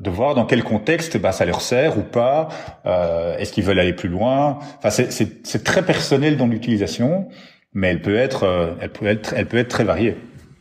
de 0.01 0.11
voir 0.11 0.35
dans 0.35 0.45
quel 0.45 0.65
contexte 0.65 1.19
bah, 1.19 1.31
ça 1.31 1.45
leur 1.45 1.61
sert 1.61 1.99
ou 1.99 2.03
pas, 2.03 2.49
euh, 2.85 3.39
est-ce 3.39 3.53
qu'ils 3.53 3.63
veulent 3.63 3.79
aller 3.79 3.93
plus 3.93 4.09
loin? 4.09 4.59
Enfin, 4.83 4.91
c'est 4.91 5.63
très 5.63 5.85
personnel 5.85 6.37
dans 6.37 6.49
l'utilisation, 6.49 7.29
mais 7.75 7.89
elle 7.89 8.03
peut 8.03 8.17
être, 8.17 8.43
euh, 8.43 8.75
elle 8.81 8.91
peut 8.91 9.07
être, 9.07 9.35
elle 9.37 9.47
peut 9.47 9.59
être 9.59 9.69
très 9.69 9.85
variée. 9.85 10.17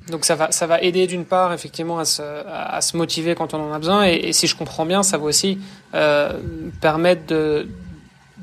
Donc 0.09 0.25
ça 0.25 0.35
va, 0.35 0.51
ça 0.51 0.67
va 0.67 0.81
aider 0.81 1.05
d'une 1.07 1.25
part 1.25 1.53
effectivement 1.53 1.99
à 1.99 2.05
se, 2.05 2.21
à 2.21 2.79
se 2.81 2.95
motiver 2.95 3.35
quand 3.35 3.53
on 3.53 3.61
en 3.61 3.73
a 3.73 3.79
besoin, 3.79 4.05
et, 4.05 4.31
si 4.33 4.47
je 4.47 4.55
comprends 4.55 4.85
bien, 4.85 5.03
ça 5.03 5.17
va 5.17 5.25
aussi 5.25 5.59
euh, 5.93 6.33
permettre 6.81 7.25
de, 7.27 7.67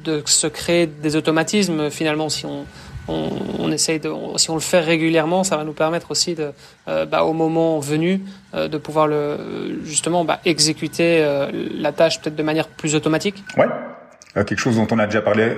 de 0.04 0.22
se 0.26 0.46
créer 0.46 0.86
des 0.86 1.16
automatismes 1.16 1.90
finalement. 1.90 2.28
Si 2.28 2.44
on, 2.44 2.66
on, 3.08 3.28
on 3.58 3.72
essaye 3.72 4.00
de, 4.00 4.10
si 4.36 4.50
on 4.50 4.54
le 4.54 4.60
fait 4.60 4.80
régulièrement, 4.80 5.44
ça 5.44 5.56
va 5.56 5.64
nous 5.64 5.72
permettre 5.72 6.10
aussi 6.10 6.34
de, 6.34 6.52
euh, 6.88 7.06
bah, 7.06 7.24
au 7.24 7.32
moment 7.32 7.78
venu, 7.78 8.20
euh, 8.54 8.68
de 8.68 8.78
pouvoir 8.78 9.06
le 9.06 9.80
justement 9.84 10.24
bah, 10.24 10.40
exécuter 10.44 11.22
euh, 11.22 11.50
la 11.74 11.92
tâche 11.92 12.20
peut-être 12.20 12.36
de 12.36 12.42
manière 12.42 12.68
plus 12.68 12.94
automatique. 12.94 13.42
Ouais, 13.56 13.66
quelque 14.34 14.58
chose 14.58 14.76
dont 14.76 14.88
on 14.90 14.98
a 14.98 15.06
déjà 15.06 15.22
parlé 15.22 15.56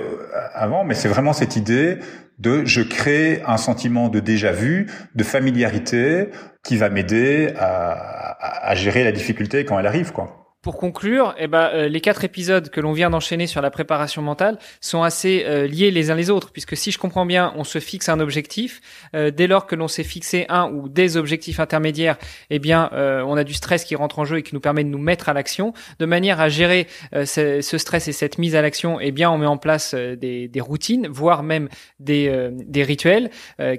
avant, 0.53 0.83
mais 0.83 0.93
c'est 0.93 1.07
vraiment 1.07 1.33
cette 1.33 1.55
idée 1.55 1.97
de 2.39 2.63
je 2.65 2.81
crée 2.81 3.41
un 3.47 3.57
sentiment 3.57 4.09
de 4.09 4.19
déjà 4.19 4.51
vu, 4.51 4.87
de 5.15 5.23
familiarité 5.23 6.29
qui 6.63 6.77
va 6.77 6.89
m'aider 6.89 7.53
à, 7.57 8.69
à, 8.69 8.75
gérer 8.75 9.03
la 9.03 9.11
difficulté 9.11 9.65
quand 9.65 9.79
elle 9.79 9.87
arrive, 9.87 10.11
quoi 10.11 10.46
pour 10.61 10.77
conclure, 10.77 11.35
eh 11.37 11.47
ben, 11.47 11.69
euh, 11.73 11.87
les 11.87 12.01
quatre 12.01 12.23
épisodes 12.23 12.69
que 12.69 12.81
l'on 12.81 12.91
vient 12.91 13.09
d'enchaîner 13.09 13.45
sur 13.45 13.61
la 13.61 13.69
préparation 13.69 14.21
mentale 14.21 14.57
sont 14.81 15.03
assez 15.03 15.43
euh, 15.45 15.67
liés 15.67 15.91
les 15.91 16.09
uns 16.09 16.15
les 16.15 16.29
autres, 16.31 16.51
puisque 16.51 16.75
si 16.75 16.91
je 16.91 16.97
comprends 16.97 17.25
bien, 17.27 17.53
on 17.55 17.63
se 17.63 17.79
fixe 17.79 18.09
un 18.09 18.19
objectif. 18.19 18.81
Euh, 19.15 19.29
dès 19.29 19.45
lors 19.45 19.67
que 19.67 19.75
l'on 19.75 19.87
s'est 19.87 20.03
fixé 20.03 20.45
un 20.49 20.69
ou 20.71 20.89
des 20.89 21.15
objectifs 21.15 21.59
intermédiaires, 21.59 22.17
eh 22.49 22.59
bien, 22.59 22.89
on 22.93 23.37
a 23.37 23.43
du 23.43 23.53
stress 23.53 23.83
qui 23.83 23.95
rentre 23.95 24.19
en 24.19 24.25
jeu 24.25 24.39
et 24.39 24.43
qui 24.43 24.55
nous 24.55 24.59
permet 24.59 24.83
de 24.83 24.89
nous 24.89 24.97
mettre 24.97 25.29
à 25.29 25.33
l'action. 25.33 25.73
De 25.99 26.05
manière 26.05 26.39
à 26.39 26.49
gérer 26.49 26.87
ce, 27.13 27.61
ce, 27.61 27.77
stress 27.77 28.07
et 28.07 28.11
cette 28.11 28.37
mise 28.37 28.55
à 28.55 28.61
l'action, 28.61 28.99
eh 28.99 29.11
bien, 29.11 29.29
on 29.29 29.37
met 29.37 29.45
en 29.45 29.57
place 29.57 29.93
des, 29.93 30.47
des, 30.47 30.61
routines, 30.61 31.07
voire 31.07 31.43
même 31.43 31.69
des, 31.99 32.49
des 32.51 32.83
rituels 32.83 33.29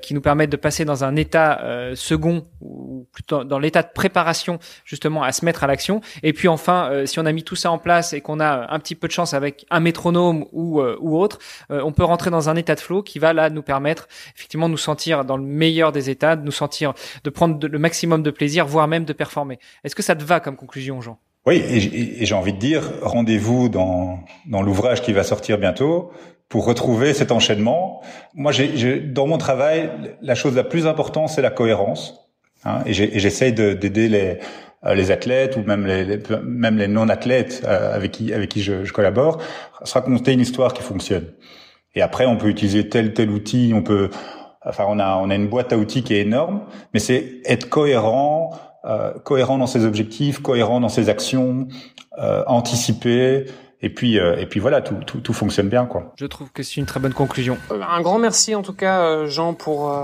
qui 0.03 0.15
nous 0.15 0.21
permettent 0.21 0.51
de 0.51 0.57
passer 0.57 0.85
dans 0.85 1.05
un 1.05 1.17
état 1.17 1.93
second 1.95 2.47
ou 2.61 3.09
plutôt 3.13 3.45
dans 3.45 3.59
l'état 3.59 3.83
de 3.83 3.91
préparation 3.95 4.59
justement 4.85 5.23
à 5.23 5.33
se 5.33 5.45
mettre 5.45 5.65
à 5.65 5.67
l'action. 5.67 6.01
Et 6.23 6.33
puis 6.33 6.49
enfin 6.49 6.78
euh, 6.87 7.07
si 7.07 7.19
on 7.19 7.27
a 7.27 7.33
mis 7.33 7.43
tout 7.43 7.57
ça 7.57 7.71
en 7.71 7.79
place 7.79 8.13
et 8.13 8.21
qu'on 8.21 8.41
a 8.41 8.73
un 8.73 8.79
petit 8.79 8.95
peu 8.95 9.09
de 9.09 9.13
chance 9.13 9.35
avec 9.35 9.67
un 9.71 9.81
métronome 9.81 10.47
ou, 10.53 10.81
euh, 10.81 10.97
ou 11.01 11.19
autre, 11.19 11.39
euh, 11.71 11.81
on 11.85 11.93
peut 11.93 12.05
rentrer 12.05 12.31
dans 12.31 12.49
un 12.49 12.57
état 12.57 12.75
de 12.75 12.81
flow 12.81 13.03
qui 13.03 13.19
va 13.19 13.33
là 13.33 13.51
nous 13.51 13.63
permettre 13.63 14.09
effectivement 14.37 14.69
de 14.69 14.73
nous 14.73 14.79
sentir 14.79 15.25
dans 15.25 15.37
le 15.37 15.43
meilleur 15.43 15.93
des 15.93 16.11
états, 16.11 16.37
de 16.37 16.45
nous 16.45 16.53
sentir, 16.53 16.95
de 17.25 17.31
prendre 17.31 17.67
le 17.67 17.79
maximum 17.79 18.23
de 18.23 18.31
plaisir, 18.31 18.67
voire 18.67 18.89
même 18.89 19.05
de 19.05 19.13
performer. 19.13 19.59
Est-ce 19.85 19.95
que 19.95 20.03
ça 20.03 20.15
te 20.17 20.25
va 20.25 20.41
comme 20.41 20.57
conclusion, 20.57 21.01
Jean? 21.01 21.19
Oui, 21.47 21.57
et, 21.57 22.27
j'ai 22.27 22.35
envie 22.35 22.53
de 22.53 22.59
dire, 22.59 22.91
rendez-vous 23.03 23.69
dans, 23.69 24.21
dans 24.47 24.63
l'ouvrage 24.63 25.03
qui 25.03 25.13
va 25.13 25.23
sortir 25.23 25.59
bientôt 25.59 26.13
pour 26.49 26.65
retrouver 26.65 27.15
cet 27.15 27.33
enchaînement. 27.33 28.03
Moi, 28.35 28.53
j'ai, 28.53 29.01
dans 29.01 29.27
mon 29.27 29.39
travail, 29.39 29.91
la 30.23 30.35
chose 30.35 30.55
la 30.55 30.65
plus 30.65 30.87
importante, 30.87 31.29
c'est 31.29 31.43
la 31.43 31.51
cohérence. 31.51 32.29
Hein, 32.65 32.83
et 32.87 32.93
j'essaye 32.93 33.53
d'aider 33.53 34.09
les 34.09 34.27
euh, 34.27 34.35
les 34.85 35.11
athlètes 35.11 35.57
ou 35.57 35.63
même 35.63 35.87
les, 35.87 36.21
même 36.45 36.79
les 36.79 36.89
non-athlètes 36.89 37.63
euh, 37.67 37.95
avec 37.95 38.13
qui 38.13 38.33
avec 38.33 38.49
qui 38.49 38.63
je, 38.63 38.85
je, 38.85 38.93
collabore, 38.93 39.39
se 39.85 39.95
raconter 39.95 40.33
une 40.33 40.41
histoire 40.41 40.73
qui 40.73 40.83
fonctionne. 40.83 41.27
Et 41.95 42.03
après, 42.03 42.27
on 42.27 42.37
peut 42.37 42.49
utiliser 42.49 42.89
tel 42.89 43.13
tel 43.13 43.31
outil, 43.31 43.73
on 43.75 43.83
peut, 43.83 44.11
enfin, 44.65 44.85
on 44.89 44.99
a 44.99 45.17
on 45.17 45.31
a 45.31 45.35
une 45.35 45.49
boîte 45.49 45.73
à 45.73 45.79
outils 45.79 46.03
qui 46.03 46.15
est 46.15 46.21
énorme, 46.21 46.63
mais 46.95 47.01
c'est 47.01 47.41
être 47.45 47.69
cohérent, 47.69 48.53
euh, 48.85 49.13
cohérent 49.25 49.59
dans 49.59 49.67
ses 49.67 49.85
objectifs, 49.85 50.41
cohérent 50.41 50.81
dans 50.81 50.89
ses 50.89 51.09
actions, 51.09 51.67
euh, 52.19 52.45
anticiper 52.47 53.47
et 53.81 53.91
puis 53.91 54.19
euh, 54.19 54.37
et 54.37 54.47
puis 54.47 54.59
voilà 54.59 54.81
tout, 54.81 54.97
tout, 55.07 55.21
tout 55.21 55.33
fonctionne 55.33 55.69
bien 55.69 55.87
quoi. 55.87 56.13
Je 56.17 56.27
trouve 56.27 56.51
que 56.51 56.63
c'est 56.63 56.77
une 56.77 56.87
très 56.87 56.99
bonne 56.99 57.13
conclusion. 57.13 57.59
Euh, 57.71 57.81
un 57.89 58.01
grand 58.01 58.19
merci 58.19 58.55
en 58.57 58.63
tout 58.63 58.73
cas 58.73 59.01
euh, 59.03 59.27
Jean 59.29 59.55
pour 59.55 59.97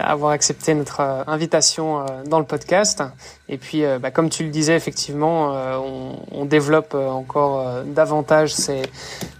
avoir 0.00 0.32
accepté 0.32 0.74
notre 0.74 1.00
invitation 1.26 2.04
dans 2.26 2.38
le 2.38 2.44
podcast 2.44 3.02
et 3.48 3.58
puis 3.58 3.82
bah, 4.00 4.10
comme 4.10 4.30
tu 4.30 4.44
le 4.44 4.50
disais 4.50 4.76
effectivement 4.76 5.52
on, 5.52 6.16
on, 6.32 6.44
développe 6.44 6.94
encore 6.94 7.82
davantage 7.84 8.54
ces 8.54 8.82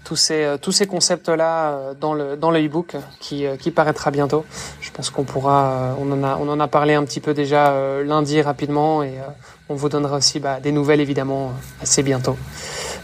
tous 0.04 0.16
ces 0.16 0.56
tous 0.60 0.72
ces 0.72 0.86
concepts 0.86 1.28
là 1.28 1.94
dans 2.00 2.14
le 2.14 2.36
dans 2.36 2.50
le 2.50 2.64
e-book 2.64 2.96
qui 3.20 3.46
qui 3.58 3.70
paraîtra 3.70 4.10
bientôt. 4.10 4.44
Je 4.80 4.90
pense 4.90 5.10
qu'on 5.10 5.24
pourra 5.24 5.94
on 5.98 6.10
en 6.12 6.22
a 6.24 6.36
on 6.40 6.48
en 6.48 6.60
a 6.60 6.68
parlé 6.68 6.94
un 6.94 7.04
petit 7.04 7.20
peu 7.20 7.34
déjà 7.34 7.74
lundi 8.02 8.42
rapidement 8.42 9.02
et 9.02 9.14
on 9.68 9.74
vous 9.74 9.88
donnera 9.88 10.16
aussi 10.16 10.40
bah, 10.40 10.60
des 10.60 10.72
nouvelles 10.72 11.00
évidemment 11.00 11.52
assez 11.80 12.02
bientôt 12.02 12.36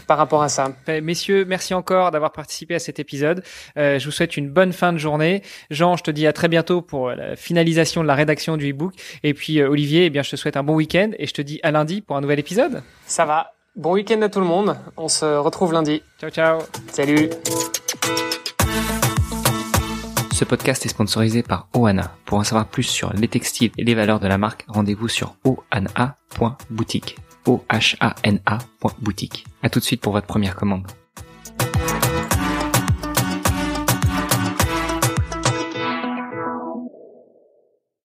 par 0.07 0.17
rapport 0.17 0.43
à 0.43 0.49
ça. 0.49 0.71
Ben, 0.85 1.03
messieurs, 1.03 1.45
merci 1.45 1.73
encore 1.73 2.11
d'avoir 2.11 2.31
participé 2.31 2.75
à 2.75 2.79
cet 2.79 2.99
épisode. 2.99 3.43
Euh, 3.77 3.99
je 3.99 4.05
vous 4.05 4.11
souhaite 4.11 4.37
une 4.37 4.49
bonne 4.49 4.73
fin 4.73 4.93
de 4.93 4.97
journée. 4.97 5.41
Jean, 5.69 5.97
je 5.97 6.03
te 6.03 6.11
dis 6.11 6.27
à 6.27 6.33
très 6.33 6.47
bientôt 6.47 6.81
pour 6.81 7.09
la 7.09 7.35
finalisation 7.35 8.01
de 8.01 8.07
la 8.07 8.15
rédaction 8.15 8.57
du 8.57 8.71
e-book. 8.71 8.93
Et 9.23 9.33
puis 9.33 9.59
euh, 9.59 9.69
Olivier, 9.69 10.05
eh 10.05 10.09
bien, 10.09 10.23
je 10.23 10.31
te 10.31 10.35
souhaite 10.35 10.57
un 10.57 10.63
bon 10.63 10.75
week-end 10.75 11.11
et 11.17 11.27
je 11.27 11.33
te 11.33 11.41
dis 11.41 11.59
à 11.63 11.71
lundi 11.71 12.01
pour 12.01 12.15
un 12.17 12.21
nouvel 12.21 12.39
épisode. 12.39 12.83
Ça 13.05 13.25
va. 13.25 13.53
Bon 13.75 13.93
week-end 13.93 14.21
à 14.21 14.29
tout 14.29 14.39
le 14.39 14.45
monde. 14.45 14.77
On 14.95 15.07
se 15.07 15.25
retrouve 15.25 15.73
lundi. 15.73 16.01
Ciao, 16.19 16.29
ciao. 16.29 16.59
Salut. 16.89 17.29
Ce 20.35 20.43
podcast 20.43 20.85
est 20.85 20.89
sponsorisé 20.89 21.43
par 21.43 21.69
Oana. 21.73 22.11
Pour 22.25 22.37
en 22.37 22.43
savoir 22.43 22.67
plus 22.67 22.83
sur 22.83 23.13
les 23.13 23.29
textiles 23.29 23.71
et 23.77 23.85
les 23.85 23.95
valeurs 23.95 24.19
de 24.19 24.27
la 24.27 24.37
marque, 24.37 24.65
rendez-vous 24.67 25.07
sur 25.07 25.35
oana.boutique. 25.45 27.15
O-H-A-N-A. 27.45 28.57
boutique. 28.99 29.45
À 29.61 29.69
tout 29.69 29.79
de 29.79 29.83
suite 29.83 30.01
pour 30.01 30.13
votre 30.13 30.27
première 30.27 30.55
commande. 30.55 30.87